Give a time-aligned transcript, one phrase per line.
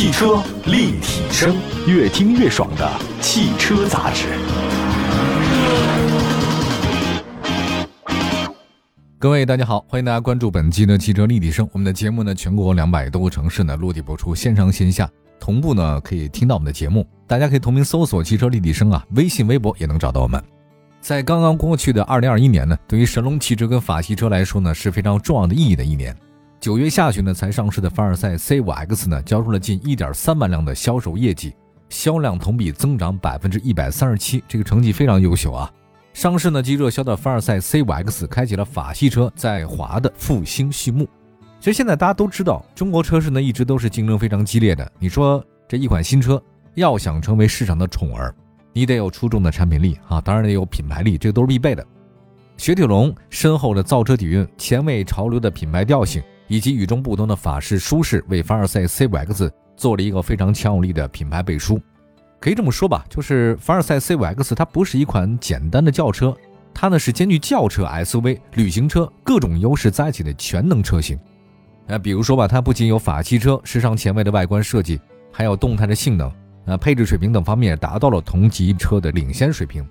[0.00, 1.54] 汽车立体声，
[1.86, 4.28] 越听越爽的汽车杂志。
[9.18, 11.68] 各位大家好，欢迎大家关注本期的汽车立体声。
[11.74, 15.06] 我们的节目呢，全国两百多个城市呢落地播出，线上线下
[15.38, 17.06] 同步呢可以听到我们的节目。
[17.26, 20.42] 大家可以同名搜索“汽车立体声”啊，微信、微博也能找到我们。
[21.02, 26.16] 在刚刚过去的二零二一年呢，对于神龙汽车跟法系车来说呢，是非常重要的意义的一年。
[26.60, 31.54] 九月下旬呢，才上市的凡尔赛 C5X 呢，交出了近一点三万辆的销售业绩，
[31.88, 35.72] 销量同比增长百分之一百三十七，这个成绩非常优秀啊！
[36.12, 41.08] 上市呢即热销的凡尔赛 C5X，开启了法系车在华的复兴序幕。
[41.60, 44.92] 其实现在大家都知道，中国车市呢一直都是竞争非常激烈的。
[44.98, 46.42] 你说这一款新车
[46.74, 48.34] 要想成为市场的宠儿，
[48.74, 51.82] 你得有出众的产品力啊，当然得有品牌力，这个都是必备的。
[52.58, 56.22] 雪铁龙深厚的造车底蕴、前卫潮流的品牌调性。
[56.50, 61.80] 以及与众不同的法式舒适，为凡尔赛 C5X 做了一个非常强有力的品牌背书。
[62.40, 66.36] 可以这么说吧，就是凡尔赛 C5X 它不是一款简单的轿车，
[66.74, 71.16] 它呢是兼具轿车、SUV、旅行车各种优势在一起的全能车型。
[71.86, 76.32] 那比如说吧，它不仅有法系车时尚前卫的外观设计，还有动态的性能，
[76.64, 79.86] 呃，配置水平等方面达到了同级车的领先水平，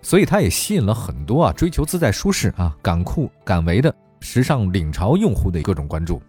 [0.00, 3.92] 所以它也吸引了很多啊追求自在舒适啊敢酷敢为的。
[4.24, 6.20] 时尚领潮用户的各种关注，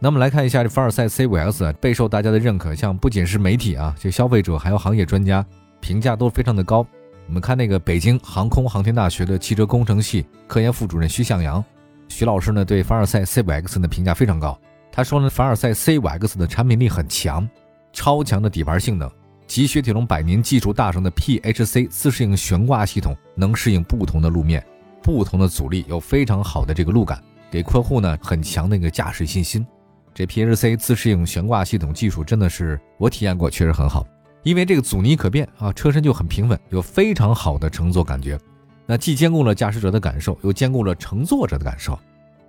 [0.00, 5.46] 那么来看一下这凡尔赛 C5X 备受大家的认可，像不仅是媒体啊，这消费者还有行业专家
[5.80, 6.84] 评价都非常的高。
[7.28, 11.64] 我们看那个北京航空航天大学的汽车工程系科研副主任徐向阳，
[12.08, 14.58] 徐老师呢对凡尔赛 C5X 的评价非常高。
[14.90, 17.48] 他说呢，凡尔赛 C5X 的产品力很强，
[17.92, 19.08] 超强的底盘性能，
[19.46, 24.64] 集雪铁龙百年技术大成的 PHC 自适应悬挂系统，能适应不同的路面、
[25.02, 27.22] 不同的阻力，有非常好的这个路感。
[27.50, 29.66] 给客户呢很强的一个驾驶信心，
[30.12, 34.06] 这 PHC 自适应悬挂系统技术真的是我体验过，确实很好。
[34.42, 38.38] 因为这个阻尼可变啊，车身就很平稳，有非常好的乘坐感觉。
[38.86, 41.98] 那既兼顾了驾驶者的感受，又兼顾了乘坐者的感受。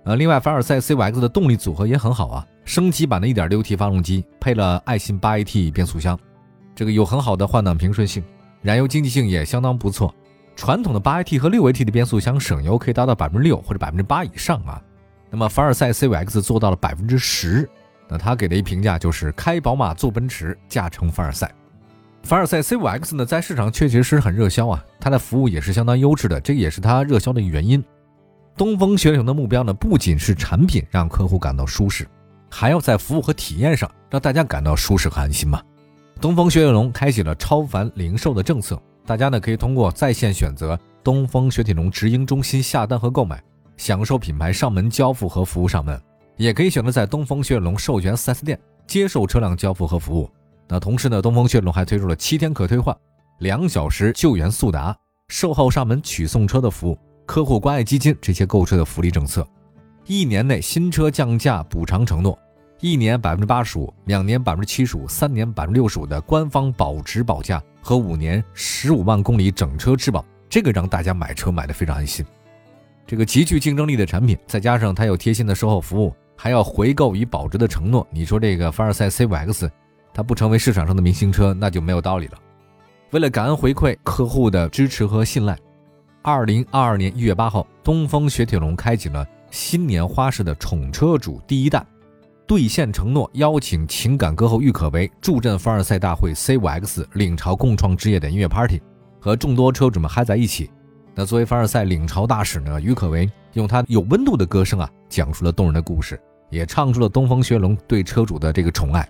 [0.04, 6.18] 呃，另外凡尔赛 C5X 的动力组合也很好啊，升级版的 1.6T 发动机配了爱信 8AT 变速箱，
[6.74, 8.22] 这个有很好的换挡平顺性，
[8.62, 10.14] 燃油经济性也相当不错。
[10.60, 14.78] 传统的 8AT 和 6AT 的变速箱省油可以达到百分之六或者百分之八以上啊。
[15.30, 17.66] 那么凡尔赛 C5X 做到了百分之十，
[18.06, 21.50] 那他给的一评价就是开宝马坐奔驰，驾乘凡尔赛。
[22.24, 27.82] 凡尔赛 C5X 呢，在市场确确实实很热销啊，它的服务也是相当优质的，这也是它热销的原因。
[28.54, 32.06] 东风雪铁龙的目标呢，不仅是产品让客户感到舒适，
[32.50, 35.62] 还要在服务和体验上让大家感到舒适和安心嘛。
[36.20, 38.78] 东风雪铁龙开启了超凡零售的政策，
[39.10, 43.42] 大家呢可以通过在线选择东风雪铁龙直营中心下单和购买。
[43.76, 46.00] 享受品牌上门交付和服务上门，
[46.36, 48.56] 也可以选择在东风雪铁龙授权 4S 店
[48.86, 50.30] 接受车辆交付和服务。
[50.68, 52.96] 那同时呢，东风雪铁龙还推出了七天可退换、
[53.40, 59.44] 两小时救援速达、售后上门取送车的服务、客户关爱基金这些购车的福利政策。
[60.06, 62.38] 一年内新车降价补偿承诺，
[62.82, 72.24] 一年百分之八十五，两年百分之七十五，三年百分之六十五的官方保值保价和五年十五万公里整车质保，这个让大家买车买的非常安心。
[73.06, 79.70] 这个极具竞争力的产品，再加上它有贴心的售后服务，还要回购与保值的承诺，你说这个凡尔赛 C5X，
[80.14, 82.38] 它不成为市场上的明星车，那就没有道理了。
[83.10, 85.54] 为了感恩回馈客户的支持和信赖，
[86.22, 91.86] 二零二二年一月八号，东风雪铁龙开启了新年花式的宠车主第一弹，
[92.50, 98.82] 兑现承诺，邀请情感歌后郁可唯助阵凡尔赛大会 C5X 领潮共创之夜的音乐 party，
[99.20, 100.68] 和众多车主们嗨在一起。
[101.14, 109.08] 那作为凡尔赛领潮大使呢，郁可唯用他有温度的歌声啊，讲述了动人的故事，也唱出了东风雪龙对车主的这个宠爱。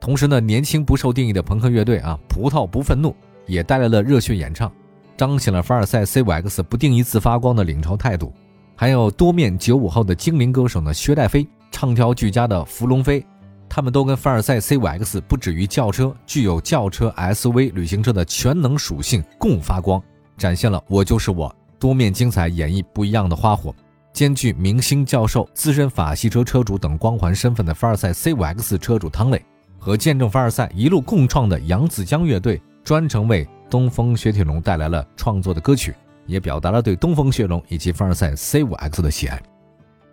[0.00, 3.14] 同时呢，年轻不受定义的朋克乐队啊，葡萄不愤怒
[3.46, 4.68] 也带来了热血演唱，
[5.16, 8.34] 彰显了凡尔赛 C5X 不定义自发光的领潮态度。
[8.74, 11.46] 还有多面九五后的精灵歌手呢，薛戴飞
[11.84, 13.22] 唱跳俱佳的伏龙飞，
[13.68, 20.02] 他们都跟凡尔赛 C5X 不止于轿车，具有轿车、SUV、旅行车的全能属性，共发光。
[20.38, 23.74] 展现了我就是我多面精彩演绎不一样的花火，
[24.14, 29.44] 兼具明星教授、资深法系车车主等光环身份的凡尔赛 C5X 车主汤磊，
[29.78, 35.94] 和见证凡尔赛一路共创的扬子江乐队，专程为东风雪铁龙带来了创作的歌曲，
[36.24, 39.38] 也表达了对东风雪铁龙以及凡尔赛 C5X 的喜爱。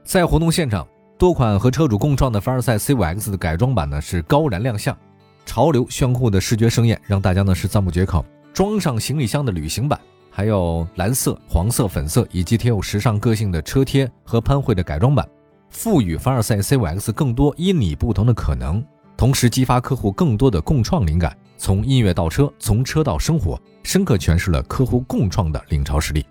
[0.03, 0.85] 在活动现场，
[1.21, 4.97] 多款和车主共创的凡尔赛 C5X 的改装版呢是高燃亮相，
[5.45, 8.25] 潮流炫酷的视觉盛宴让大家呢是赞不绝口。
[8.51, 10.01] 装上行李箱的旅行版，
[10.31, 15.23] 还有蓝色、黄色、粉色，以及贴有时尚个性的车贴和喷绘的改装版，
[15.69, 18.83] 赋予凡尔赛 C5X 更多因你不同的可能。
[19.15, 21.37] 同时激发客户更多的共创灵感。
[21.55, 26.25] 从音乐到车，从车到生活，深刻诠释了客户共创的领潮实力。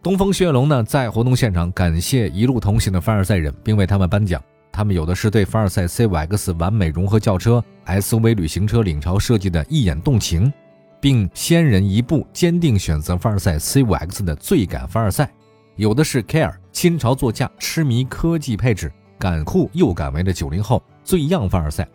[0.00, 4.40] 东风雪铁龙呢，在活动现场感谢一路同行的凡尔赛人，并为他们颁奖。
[4.70, 10.52] 他们有的是对凡尔赛 C5X 完美融合轿车、SUV 旅行车领潮设计的一眼动情，
[11.00, 15.26] 并先人一步坚定选择凡尔赛 C5X 的最感凡尔赛；
[15.74, 21.86] 有的是 Care 新潮座驾、痴迷科技配置、敢酷又敢为的九零后最样凡尔赛。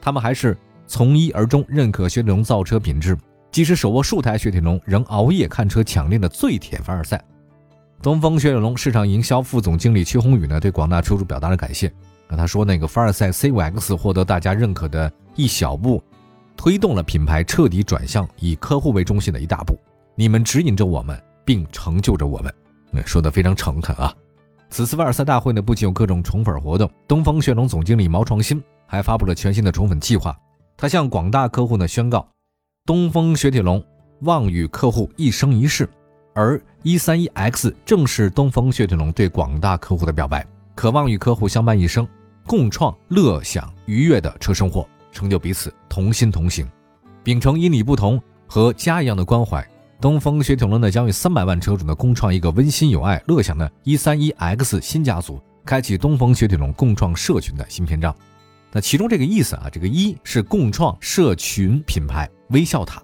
[0.00, 0.56] 他们还是。
[0.84, 3.16] 从一而终认可雪铁龙造车品质，
[3.50, 7.22] 即使手握数台雪铁龙，仍熬夜看车抢练的最铁凡尔赛。
[8.02, 11.90] 东风雪铁龙市场营销副总经理屈宏宇呢，对广大车主表达了感谢。
[12.28, 16.02] 那他说，那个凡尔赛 C5X 获得大家认可的一小步，
[16.56, 19.78] 推动了品牌彻底转向以客户为中心的一大步。
[20.16, 22.52] 你们指引着我们，并成就着我们。
[23.06, 24.12] 说的非常诚恳啊。
[24.68, 30.36] 此次凡尔赛大会呢，不仅有各种宠粉活动，东风雪铁龙总经理毛创新还发布了全新的宠粉计划。
[30.76, 32.28] 他向广大客户呢宣告，
[32.84, 33.80] 东风雪铁龙
[34.22, 35.88] 望与客户一生一世，
[36.34, 40.44] 而一三一 X 正是东风雪铁龙对广大客户的表白，
[40.74, 42.06] 渴望与客户相伴一生，
[42.44, 46.66] 共创乐享愉悦的车生活，成就彼此同心同行。
[47.22, 49.64] 秉承因你不同和家一样的关怀，
[50.00, 58.12] 东风雪铁龙呢将与三百万车主呢共创一个温馨有爱、乐享的一三一 X 新家族，开启东风雪铁龙共创社群的新篇章。
[58.72, 63.00] 那其中这个意思啊，这个一是共创社群品牌微笑塔。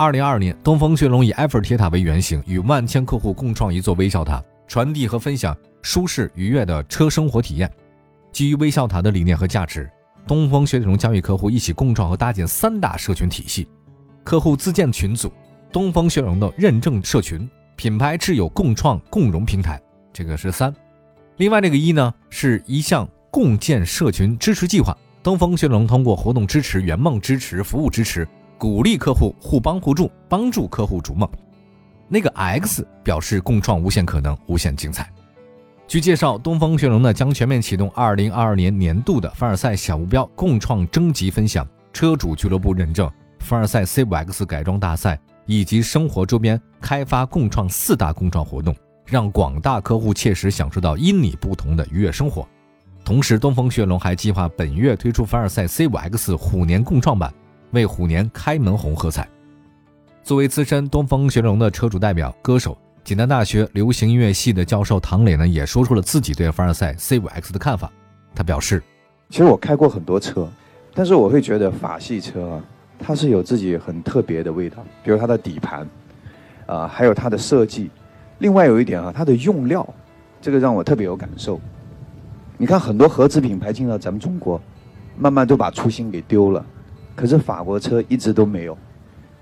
[0.00, 7.70] 二零二二年，东风雪铁龙以埃菲尔铁塔为原型，与万千客户共创一座微笑塔，传递和分享舒适愉悦的车生活体验。
[8.32, 9.90] 基于微笑塔的理念和价值，
[10.26, 13.68] 东风雪铁龙将与客户一起共创和搭建三大社群体系：
[14.24, 15.30] 客户自建群组、
[15.70, 19.78] 东风雪铁龙的认证社群、品牌挚友共创共融平台。
[20.14, 20.74] 这个是三。
[21.36, 23.06] 另外这个一呢，是一项。
[23.30, 28.26] 共建社群支持计划，东风雪铁龙通过活动支持、圆梦支持、服务支持，
[28.60, 31.26] 鼓励客户互帮互助，帮助客户逐梦。
[32.08, 35.10] 那个 X 表示共创无限可能、无限精彩。
[35.88, 52.46] 据介绍，东风雪龙呢将全面启动2022年年度的凡尔赛小目标共创征集分享、车主俱乐部认证、凡尔赛 C5X 改装大赛以及生活周边开发共创四大共创活动，让广大客户切实享受到因你不同的愉悦生活。
[53.06, 57.32] 同时，东风雪龙还计划本月推出凡尔赛 C5X 虎年共创版，
[57.72, 59.28] 为虎年开门红喝彩。
[60.22, 67.90] 作为资深东风雪铁龙的车主代表、歌手，济南大学流行音乐系的教授唐磊呢，也说出了自己对凡尔赛 C5X 的看法。
[68.34, 68.82] 他表示
[69.30, 70.48] ：“其实我开过很多车，
[70.94, 72.64] 但是我会觉得法系车啊，
[72.98, 75.88] 它是有自己很特别的味道，比如它的底盘，
[76.66, 77.90] 啊，还有它的设计。
[78.38, 79.86] 另外有一点啊，它的用料，
[80.40, 81.60] 这个让我特别有感受。”
[82.56, 84.60] 你看很多合资品牌进到咱们中国，
[85.18, 86.64] 慢慢都把初心给丢了。
[87.20, 88.74] 可是法国车一直都没有，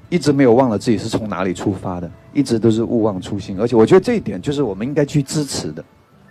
[0.09, 3.57] 一直没有忘了自己是从哪里出发的，一直都是勿忘初心。
[3.61, 5.85] 而且我觉得这一点就是我们应该去支持的。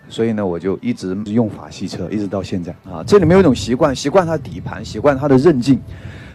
[0.09, 3.01] 所以呢，我就一直用法系车，一直到现在啊。
[3.07, 5.79] 这里面有一种习惯，习惯它底盘，习惯它的韧劲，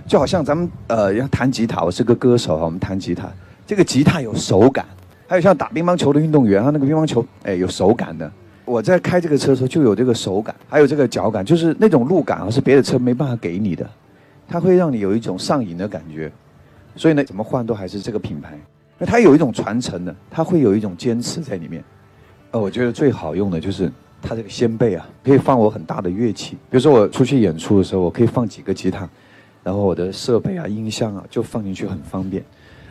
[0.06, 3.30] 就好像咱们呃要弹吉他，我是个歌手啊，我们弹吉他，
[3.66, 4.86] 这个吉他有手感。
[5.26, 8.32] 还有像打乒乓球的运动员，他那个乒乓球，哎，有手感的。
[8.64, 13.88] 我在开这个车的时候就有这个手感，还有这个脚感，就是那种路感啊，是别的车没办法给你的，
[14.52, 16.30] 它会让你有一种上瘾的感觉。
[16.94, 18.60] 所以呢，怎么换都还是这个品牌，
[18.98, 21.82] 那它有一种传承的，它会有一种坚持在里面。
[22.50, 23.90] 呃，我觉得最好用的就是
[24.20, 29.08] 它这个先辈啊，可以放我很大的乐器，比如说我出去演出的时候，我可以放几个吉他，
[29.64, 32.44] 然后我的设备啊、音箱啊就放进去很方便。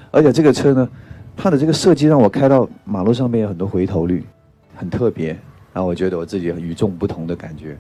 [0.10, 0.90] 而且这个车呢，
[1.38, 4.26] 它的这个设计让我开到马路上面有很多回头率，
[4.76, 5.28] 很特别。
[5.74, 7.78] 然后我觉得我自己与众不同的感觉。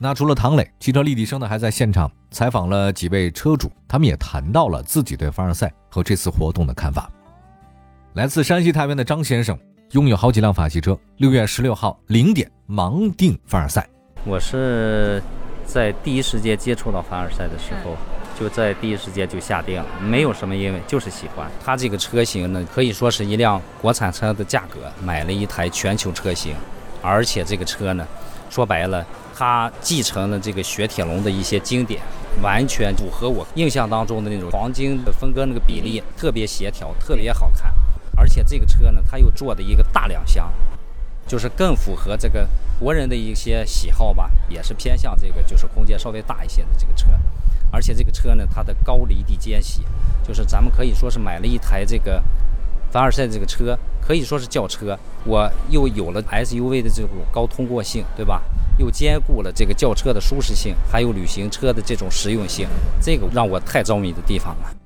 [0.00, 7.10] 那除了唐磊，汽车立体声呢还在现场采访了几位车主，他们也谈到了自己对凡尔赛和这次活动的看法。
[8.14, 9.58] 来自山西太原的张先生
[9.90, 13.88] 拥有好几辆法系车，六月十六号零点盲定凡尔赛。
[14.24, 15.20] 我是
[15.66, 17.96] 在第一时间接触到凡尔赛的时候，
[18.38, 26.54] 就在第一时间就下定了，没有什么因为，就是喜欢它这个车型呢，可以说是一辆国产车的价格买了一台全球车型。
[27.02, 28.06] 而且这个车呢，
[28.48, 29.04] 说白了，
[29.38, 32.02] 它继承了这个雪铁龙的一些经典，
[32.42, 37.72] 完全符合我印象当中的那种黄金的分割那个比例，特别协调，特别好看。
[38.16, 40.52] 而且这个车呢，它又做的一个大两厢，
[41.24, 42.48] 就是更符合这个
[42.80, 47.06] 国人的一些喜好吧，也是偏向这个就是空间稍微大一些的这个车。
[47.70, 49.84] 而且这个车呢，它的高离地间隙，
[50.26, 52.20] 就是咱们可以说是买了一台这个。
[52.90, 58.42] 凡尔赛这个车可以说是轿车，我又有了 SUV 的这种高通过性，对吧？
[58.78, 62.68] 又兼顾了这个轿车的舒适性，还有旅行车的这种实用性，
[63.02, 64.76] 这个让我太着迷的地方了。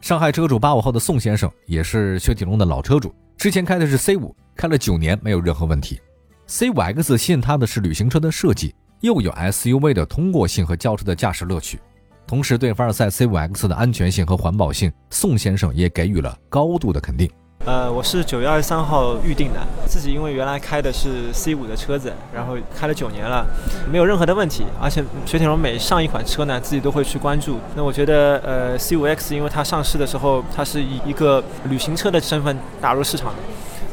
[0.00, 6.00] 上海车主八五号的宋先生也是雪铁龙的老车主，之前开的是 C 五，开了九年没有任何问题。
[6.46, 11.78] C 五 X 吸引他的是旅行车的设计，又有 SUV 的通过性和轿车的驾驶乐趣，
[12.26, 17.30] 同时对凡尔赛 C 五 X 的安全性和环保性，宋先生也给予了高度的肯定。
[17.64, 23.46] 呃，我是九月二十三号预定的，自己因为原来开的是 C 五的车子，然后开了九年了，
[23.88, 24.64] 没有任何的问题。
[24.80, 27.60] 而且雪铁龙每上一款车呢，自己都会去关注。
[27.76, 33.36] 那我觉得，呃，C 五 X 因为它上市的时候，它是以一个旅行车的身份打入市场的，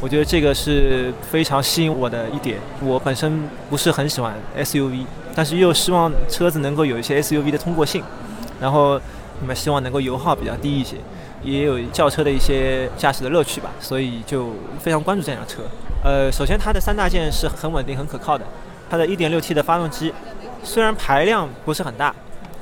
[0.01, 2.57] 我觉得这个是非常吸引我的一点。
[2.81, 8.03] 我本身不是很喜欢 SUV，但是又希望车子能够有一些 SUV 的通过性，
[8.59, 8.99] 然后
[9.39, 10.95] 你们希望能够油耗比较低一些。
[11.43, 15.61] 也有轿车的一些驾驶的乐趣吧，所以就非常关注这辆车。
[16.03, 18.45] 呃，首先它的三大件是很稳定、很可靠的。
[18.89, 20.13] 它的 1.6T 的发动机
[20.63, 22.13] 虽然排量不是很大，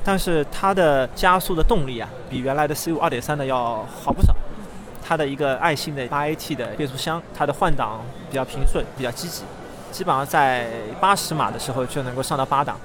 [0.04, 4.36] 但是它的加速的动力啊，比原来的 C5 2.3的要好不少。
[5.02, 9.44] 它的一个爱信的 8AT 的变速箱，它的换挡比较平顺、比较积极，
[9.90, 10.68] 基本上在
[11.00, 12.78] 80码的时候就能够上到八档，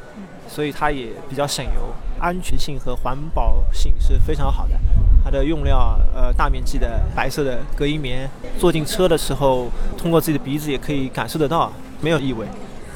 [0.48, 4.74] 所以它也比较省油，安全性和环保性是非常好的。
[5.24, 12.46] 它的用料，呃，大面积的白色的隔音棉，坐进车的时候，通过自己的鼻子也可以感受得到，没有异味。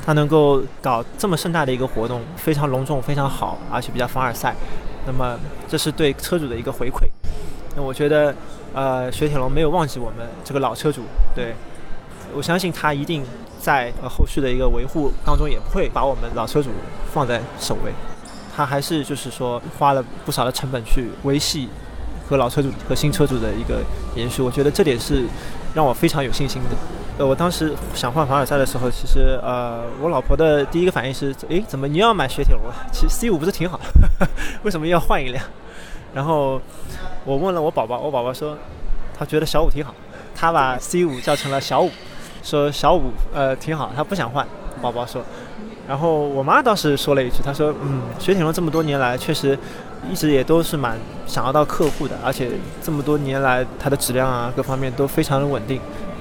[0.04, 4.54] 它能够搞这么盛大的一个活动，非常隆重，非常好，而且比较凡尔赛。
[5.06, 7.06] 那么，这是对车主的一个回馈。
[7.76, 8.34] 那我觉得，
[8.72, 11.02] 呃，雪铁龙没有忘记我们这个老车主，
[11.34, 11.54] 对
[12.34, 13.24] 我相信他一定
[13.60, 16.70] 在后续的一个维护当中，也不会把我们老车主
[17.12, 17.92] 放在首位。
[18.56, 21.68] 他还是就是说花了不少的成本去维系。
[22.28, 23.80] 和老车主和新车主的一个
[24.14, 25.24] 延续，我觉得这点是
[25.74, 26.76] 让我非常有信心的。
[27.18, 32.64] 呃，我当时想换凡尔赛的时候，其实呃，我老婆的第一个反应是：诶，怎么你要买雪铁龙？
[32.92, 33.80] 其实 C 五不是挺好，
[34.64, 35.42] 为什么要换一辆？
[36.12, 36.60] 然后
[37.24, 38.56] 我问了我宝宝，我宝宝说
[39.18, 39.94] 他觉得小五挺好，
[40.34, 41.90] 他把 C 五叫成了小五，
[42.42, 44.46] 说小五呃挺好，他不想换。
[44.82, 45.22] 宝宝说，
[45.88, 49.58] 然后我妈倒是说了一句，她说：嗯，雪铁龙这么多年来确实。
[50.10, 52.50] 一直也都是蛮想要到客户的，而且
[52.82, 55.80] 这么多年来，它的质量啊各方面都非常的稳定，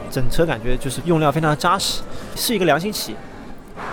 [0.10, 2.02] 整车感觉就是用料非常扎实，
[2.36, 3.18] 是一个良心企业。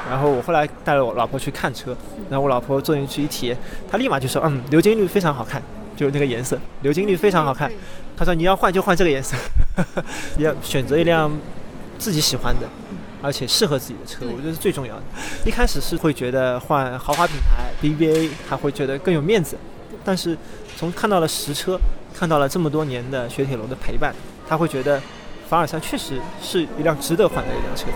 [0.08, 1.96] 然后我后来带了我老婆去看车，
[2.30, 3.56] 然后我老婆坐进去一体验，
[3.90, 5.60] 她立马就说：“嗯，鎏金绿非常好看，
[5.96, 7.70] 就是那个颜色，鎏金绿非常好看。”
[8.16, 9.36] 她说：“你要换就换这个颜色，
[10.38, 11.30] 要选择一辆
[11.98, 12.68] 自己喜欢的，
[13.22, 15.02] 而且适合自己的车，我觉得是最重要的。
[15.46, 19.56] 一开始是会觉得换豪华品牌 BBA，还会觉得更有面子。”
[20.04, 20.36] 但是，
[20.76, 21.78] 从看到了实车，
[22.12, 24.12] 看到了这么多年的雪铁龙的陪伴，
[24.48, 25.00] 他会觉得
[25.48, 27.92] 凡尔赛确实是一辆值得换的一辆车子。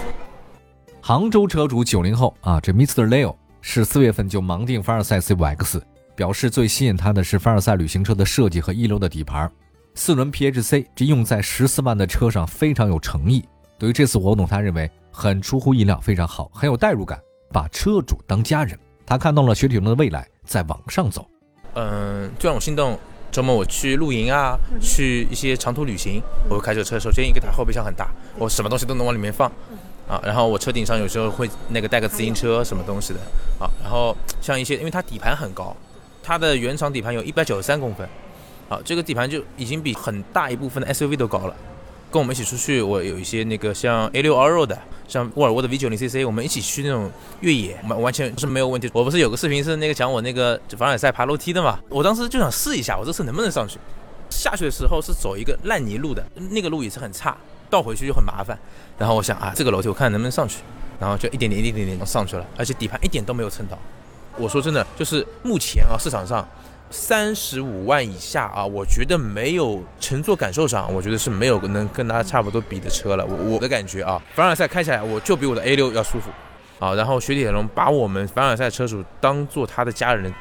[1.00, 3.08] 杭州车主九零后啊，这 Mr.
[3.08, 5.80] Leo 是四月份就盲定凡尔赛 C5X，
[6.14, 9.50] 表示最吸引他的是凡尔赛旅行车的设计和一流的底盘，
[9.96, 13.44] 四轮 PHC 这用在十四万的车上非常有诚意。
[13.78, 17.20] 对于这次活动，他认为很出乎意料，非常好，很有代入感，
[17.52, 18.78] 把车主当家人。
[19.04, 21.28] 他看到了雪铁龙的未来在往上走。
[21.74, 22.98] 嗯，最让我心动，
[23.30, 26.98] 周末我去露营啊，去一些长途旅行，我会开这个车。
[26.98, 29.46] 首先一个它后备箱很大，我什么东西都能往里面放，
[30.08, 33.20] 啊，然后我车顶上有时候会那个带个自行车什么东西的，
[33.60, 35.76] 啊，然后像一些，因为它底盘很高，
[36.22, 38.08] 它的原厂底盘有一百九十三公分，
[38.68, 41.54] 啊，这个底盘就已经比很大一部分的 SUV 都高了。
[42.10, 47.10] 跟我们一起出去，我有一些那个像 A 六 R 六的，像沃尔沃的 V 九零 CC，我们一起去那种
[47.40, 48.88] 越野，完完全是没有问题。
[48.92, 51.78] 我不是有个视频是那个讲我那个凡尔赛爬楼梯的嘛？
[51.88, 53.78] 我当时就想试一下，我这次能不能上去？
[54.30, 57.36] 下去的时候是走一个烂泥路的，那个路也是很差，
[57.68, 58.56] 倒回去就很麻烦。
[58.96, 60.58] 然后我想啊，这个楼梯我看能不能上去，
[60.98, 63.78] 然后就一点点、一点点上去了，而且底盘一点都没有蹭到。
[64.38, 66.46] 我说真的，就是目前啊市场上。
[66.90, 73.26] 三十五万以下啊，我觉得没有乘坐感受上，我觉得是没有能跟它差不多比的车了。
[73.26, 76.30] 我我的感觉啊，凡尔赛开起来我就比我的 A 六要舒服
[76.78, 76.94] 啊。
[76.94, 80.32] 然后雪铁龙把我们凡尔赛车主当做他的家人，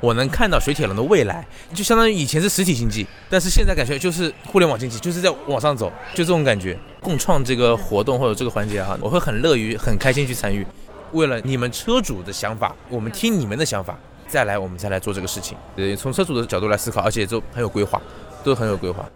[0.00, 6.78] 我能看到雪铁龙的未来，就相当于以前是实体经济，但是现在感觉就是互联网经济，就是在往上走，就这种感觉。
[7.00, 10.64] 共创这个活动或者这个环节啊，我会很乐于、很开心去参与。
[11.12, 13.98] 为了你们车主的想法，我们听你们的想法。
[14.28, 15.56] 再来，我们再来做这个事情。
[15.74, 18.00] 对，从车主的角度来思考，而且都很有规划，
[18.44, 19.08] 都很有规划。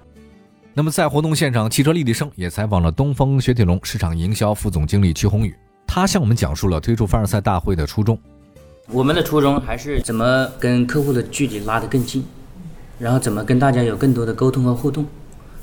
[0.72, 5.54] 那么，在活动现场，汽车立体声也采访了东风雪铁龙市场营销副总经理曲宏宇，
[5.86, 8.18] 他向我们讲述了推出凡尔赛大会的初衷。
[8.88, 12.24] 我们的初衷还是怎么跟客户的距离拉得更近，
[12.98, 15.06] 然后怎么跟大家有更多的沟通和互动。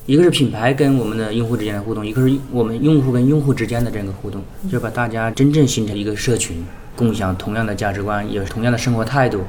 [0.05, 6.63] 一个是品牌跟我们的用户之间的互动，一个是我们用户跟用户之间的这个互动，就把大家真正形成一个社群。
[6.99, 9.39] 共享同样的价值观，有同样的生活态度，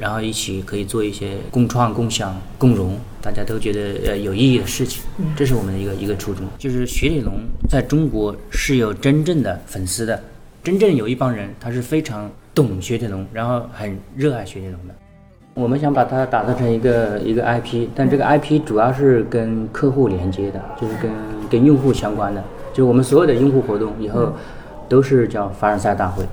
[0.00, 5.04] 然后一起可以做一些共创、共享、共荣，大家都觉得呃有意义的事情。
[5.36, 7.34] 这是我们的一个一个初衷，就是雪铁龙
[7.70, 10.20] 在中国是有真正的粉丝的，
[10.64, 14.94] 真正有一帮人他是非常懂雪铁龙，然后很热爱雪铁龙的。
[15.54, 21.10] 我们想把它打造成一个一个 IP，但这个 IP 主要是跟客户连接的，就是跟
[21.48, 24.34] 跟用户相关的，就是我们所有的用户活动以后
[24.88, 26.24] 都是叫凡尔赛大会，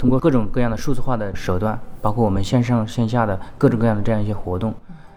[0.00, 4.72] 通过各种各样的数字化的手段，包括我们线上线下的各种各样的这样一些活动，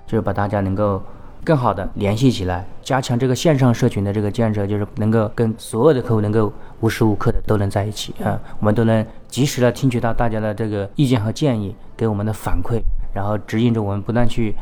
[0.06, 1.02] 就是把大家能够
[1.42, 12.82] 更好的联系起来，加强这个线上社群的这个建设，就是能够跟所有的客户能够无时无刻的都能在一起啊，我们都能及时的听取到大家的这个意见和建议，给我们的反馈。
[13.14, 14.54] 然后指引着我们不断去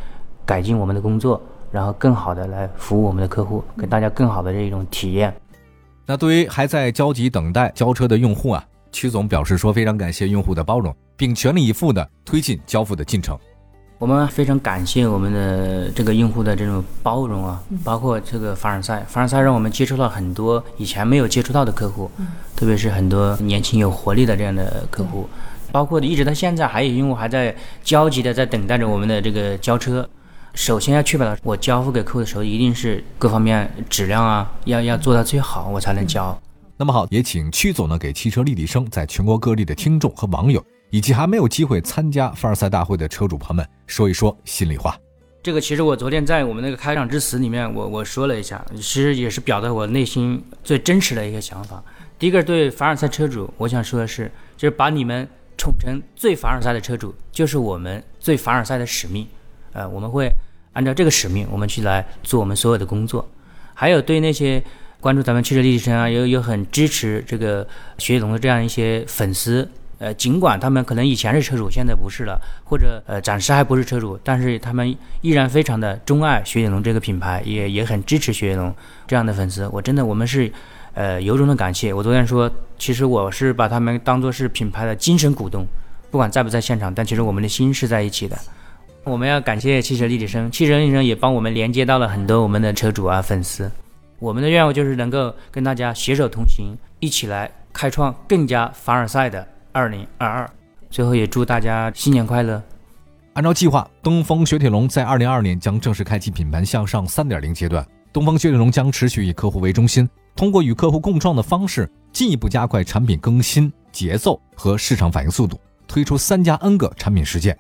[0.46, 5.34] 改进我们的工作，然后更好的来服务我们的客户，给大家更好的这一种体验。
[6.06, 13.38] 那对于还在焦急等待交车的用户啊，曲总表示说非常感谢用户的包容，并全力以赴的推进交付的进程。
[13.98, 22.10] 我们非常感谢我们的这个用户的这种包容啊，包括这个凡尔赛，凡尔赛让我们接触到很多以前没有接触到的客户，
[22.56, 25.30] 特别是很多年轻有活力的这样的客户。
[25.72, 30.10] 包括一直到现在，还有用户还在焦急的在等待着我们的这个交车。
[30.56, 36.41] 首先要确保我交付给客户的时候，一定是各方面质量啊，要要做到最好，我才能交。
[36.82, 44.98] 那么好，也请曲总呢给汽车立体声在全国各地的听众和网友，以及还没有机会参加凡尔赛大会的车主朋友们说一说心里话。
[45.44, 51.84] 这个其实我昨天在我们那个开场致辞里面，我我说了一下，其实也是表达我内心最真实的一个想法。
[52.18, 55.30] 第一个对凡尔赛车主，我想说的是，就是把你们。
[55.58, 59.28] 宠成最凡尔赛的车主，就是我们最凡尔赛的使命。
[59.74, 60.28] 呃，我们会
[60.74, 63.30] 按照这个使命，我们去来做我们所有的工作。
[63.76, 64.64] 还有对那些
[65.02, 67.68] 关注咱们汽车立体声啊，有有很支持这个
[67.98, 69.68] 雪铁龙的这样一些粉丝，
[69.98, 78.74] 呃，尽管他们可能以前是车主，现在不是了，或者呃暂时还不是车主，但是他们依然非常的钟爱雪铁龙这个品牌，也也很支持雪铁龙
[79.08, 79.68] 这样的粉丝。
[79.74, 80.50] 我真的，我们是。
[80.94, 81.94] 呃，由衷的感谢。
[81.94, 85.66] 我昨天说，其实我是把他们当做是品牌的精神股东，
[86.10, 88.38] 不管在不在现场，但其实我们的心是在一起的。
[89.06, 93.72] 我们要感谢汽车立体声，汽车立体声也帮我们连接到了很多我们的车主啊、粉丝。
[94.22, 100.48] 我们的愿望就是能够跟大家携手同行，一起来开创更加凡尔赛的2022。
[100.92, 102.62] 最后也祝大家新年快乐。
[103.34, 107.84] 按照计划，东风雪铁龙在2022年将正式开启品牌向上3.0阶段。
[108.14, 110.08] 东风雪铁龙将持续以客户为中心。
[110.36, 117.58] 通过与客户共创的方式，进一步加快产品更新节奏和市场反应速度，推出三加 N 个产品实践。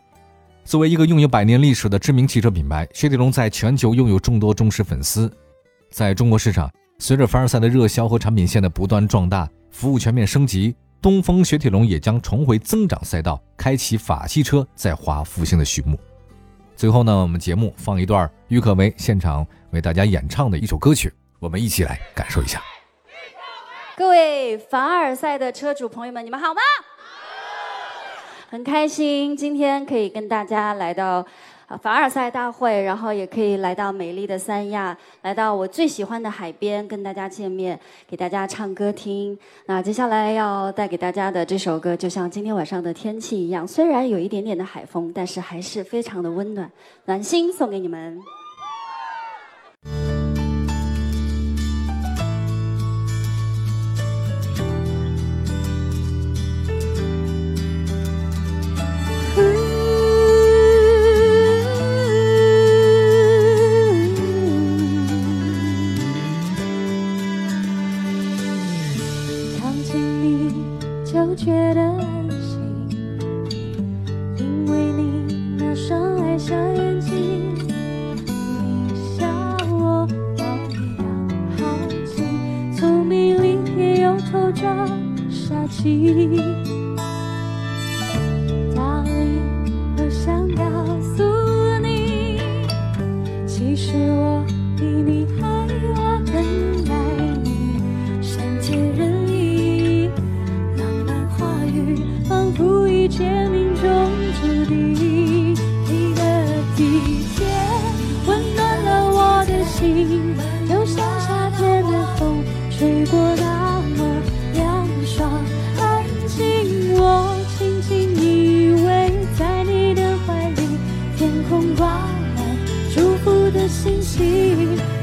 [0.63, 5.31] 作为一个拥有百年历史的知名汽车品牌，雪铁龙在全球拥有众多忠实粉丝。
[5.91, 15.99] 在中国市场，随着凡尔赛的热销和产品线的不断壮大，服务全面升级，东风雪铁龙也将重回增长赛道，开启法系车在华复兴的序幕。
[16.77, 21.11] 最后呢，我们节目放一段郁可唯现场为大家演唱的一首歌曲。
[21.39, 22.61] 我们一起来感受一下。
[23.97, 26.61] 各位凡尔赛的车主朋友们，你们好吗？
[28.49, 31.25] 很开心今天可以跟大家来到
[31.77, 39.37] 凡尔赛大会，然后也可以来到美丽的三亚，来到我最喜欢的海边，跟大家见面，给大家唱歌听。
[39.65, 46.69] 那接下来要带给大家的这首歌，就像今天晚上的天气一样，虽然有一点点的海风，但是还是非常的温暖，
[47.05, 48.19] 暖心送给你们。
[84.61, 84.87] 的
[85.29, 86.80] 夏季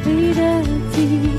[0.05, 1.38] 你的记忆。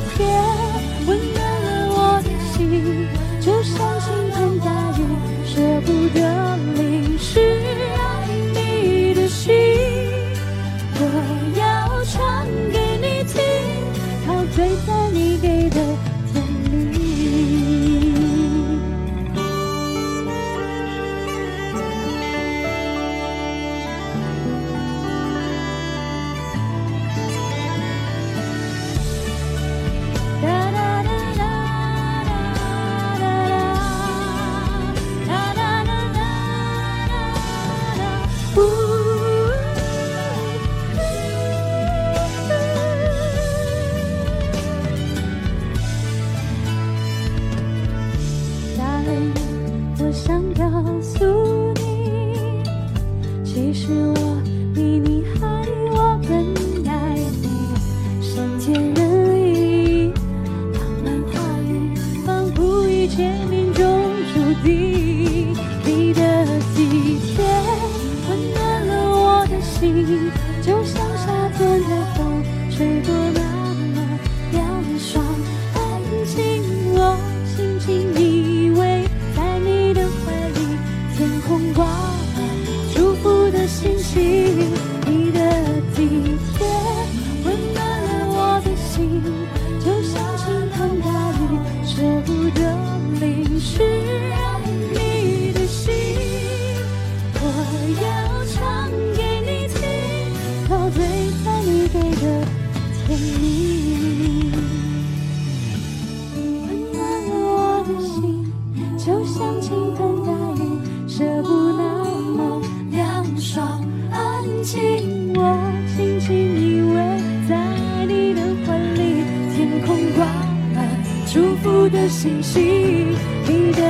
[122.21, 123.81] 清晰你的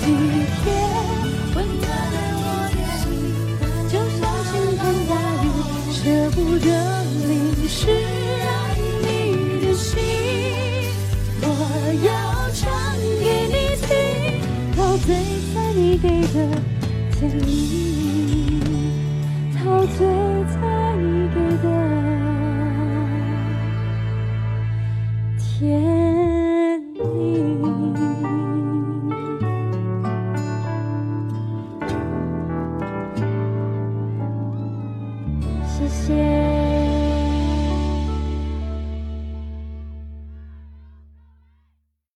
[0.00, 0.10] 体
[0.58, 0.74] 贴
[1.54, 2.44] 温暖了我
[2.74, 3.00] 的心
[3.86, 4.20] 就像
[4.50, 5.46] 倾盆大雨
[5.92, 5.96] 舍
[6.32, 6.66] 不得
[7.28, 7.30] 淋
[7.68, 7.78] 湿
[8.42, 8.50] 爱
[9.02, 9.06] 你
[9.64, 9.94] 的心
[11.42, 11.44] 我
[12.02, 12.10] 要
[12.54, 12.58] 唱
[13.22, 13.54] 给你
[13.86, 13.86] 听
[14.74, 15.06] 陶醉
[15.54, 16.36] 在你给的
[17.12, 18.58] 甜蜜
[19.56, 19.98] 陶醉
[20.60, 21.75] 在你给的